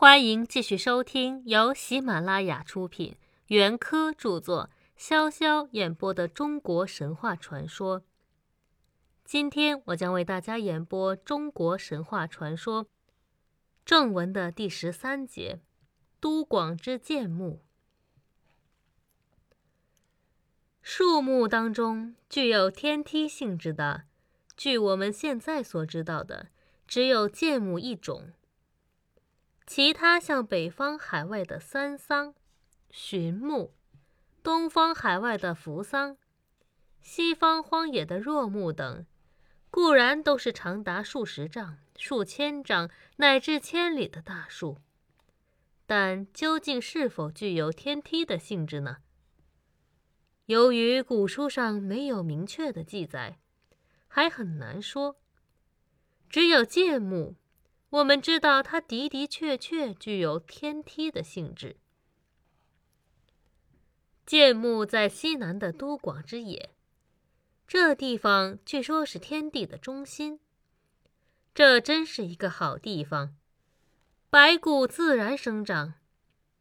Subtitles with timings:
[0.00, 3.16] 欢迎继续收听由喜马拉雅出品、
[3.48, 8.02] 袁科著作、潇潇演播的中国神话传说。
[9.26, 12.86] 今天我将为大家演播中国神话传说
[13.84, 15.60] 正文的第十三节：
[16.18, 17.62] 都广之建木。
[20.80, 24.04] 树木当中具有天梯性质的，
[24.56, 26.48] 据我们现在所知道的，
[26.86, 28.32] 只有剑木一种。
[29.72, 32.34] 其他像北方海外的三桑、
[32.90, 33.72] 寻木，
[34.42, 36.16] 东方海外的扶桑，
[37.00, 39.06] 西方荒野的若木等，
[39.70, 44.78] 固然都是长达数十丈、数千丈乃至千里的大树，
[45.86, 48.96] 但究竟是否具有天梯的性质呢？
[50.46, 53.38] 由于古书上没有明确的记载，
[54.08, 55.14] 还很难说。
[56.28, 57.36] 只有剑木。
[57.90, 61.76] 我们知道，它的的确确具有天梯的性质。
[64.24, 66.70] 剑木在西南的都广之野，
[67.66, 70.38] 这地方据说是天地的中心。
[71.52, 73.34] 这真是一个好地方，
[74.30, 75.94] 白骨自然生长，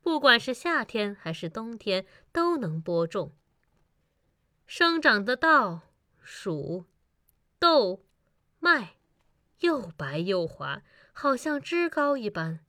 [0.01, 3.31] 不管是夏天还是冬天都能播种。
[4.65, 5.81] 生长的稻、
[6.25, 6.85] 黍、
[7.59, 8.03] 豆、
[8.59, 8.95] 麦，
[9.59, 10.81] 又白又滑。
[11.21, 12.61] 好像枝高一般。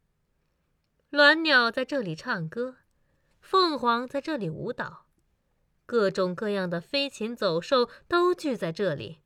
[1.13, 2.79] 鸾鸟在这里唱歌，
[3.41, 5.07] 凤凰在这里舞蹈，
[5.87, 9.21] 各种各样的飞禽走兽都聚在这里。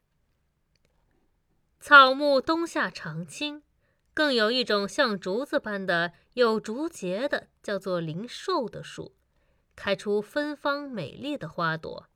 [1.81, 3.63] 草木冬夏常青，
[4.13, 9.15] 更有一种像竹子般的有竹节的，叫做灵兽的树，
[9.75, 12.09] 开出芬芳美丽的花朵。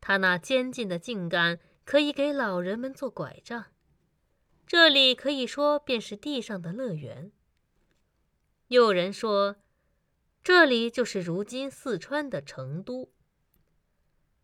[0.00, 3.66] 它那坚劲的茎干可以给老人们做拐杖。
[4.66, 7.30] 这里可以说便是地上的乐园。
[8.66, 9.56] 有人说，
[10.42, 13.12] 这里就是如今四川的成都。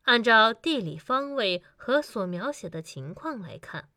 [0.03, 3.89] 按照地理方位和所描写的情况来看，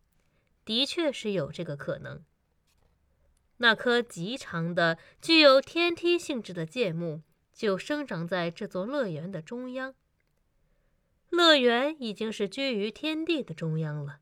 [0.63, 2.23] 的确是有这个可能。
[3.57, 7.21] 那棵极长的、具有天梯性质的剑木，
[7.53, 9.93] 就生长在这座乐园的中央。
[11.29, 14.21] 乐园已经是居于天地的中央了。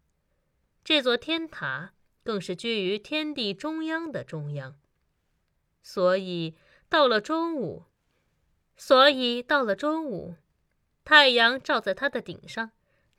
[0.84, 4.78] 这座天塔更是居于天地中央的中央，
[5.82, 6.56] 所以
[6.90, 7.86] 到了中午，
[8.76, 10.36] 所以到了中午，
[11.06, 12.72] 太阳照在它的顶上，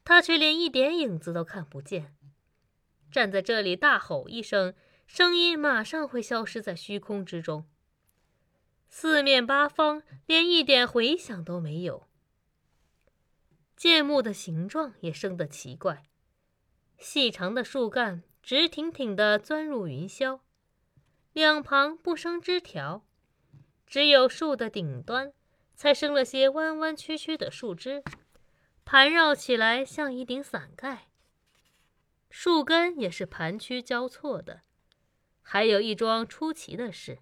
[0.05, 2.15] 它却连一点影子都看不见。
[3.11, 4.75] 站在这里大吼一声，
[5.07, 7.67] 声音马上会消失在虚空之中，
[8.89, 12.07] 四面八方连一点回响都没有。
[13.77, 16.05] 剑木的形状也生得奇怪。
[16.99, 20.41] 细长的树干直挺挺地钻入云霄，
[21.33, 23.05] 两旁不生枝条，
[23.87, 25.33] 只有树的顶端
[25.75, 28.03] 才生了些弯弯曲曲的树枝，
[28.85, 31.09] 盘绕起来像一顶伞盖。
[32.31, 34.63] 树根也是盘曲交错的，
[35.43, 37.19] 还有一桩出奇的事，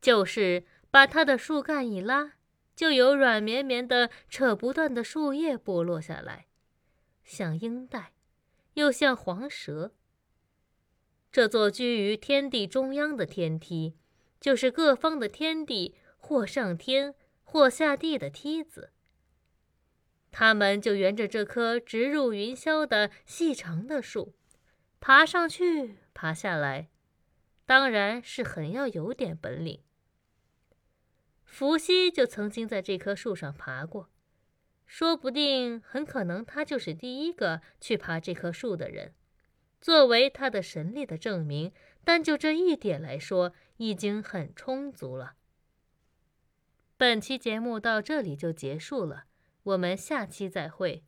[0.00, 2.34] 就是把它的树干一拉，
[2.76, 6.46] 就有软绵绵的、扯不断的树叶剥落下来，
[7.24, 8.12] 像鹰带。
[8.74, 9.94] 又像黄蛇。
[11.30, 13.96] 这座居于天地中央的天梯，
[14.38, 18.92] 就是各方的天地或上天或下地的梯子。
[20.30, 24.34] 他们就沿着这棵直入云霄的细长的树，
[25.00, 26.90] 爬上去，爬下来，
[27.66, 29.82] 当然是很要有点本领。
[31.44, 34.11] 伏羲就曾经在这棵树上爬过。
[34.92, 39.14] 说不定，很可能他就是第一个去爬这棵树的人，
[39.80, 41.72] 作为他的神力的证明。
[42.04, 45.36] 单就这一点来说，已经很充足了。
[46.98, 49.24] 本期节目到这里就结束了，
[49.62, 51.02] 我们下期再会。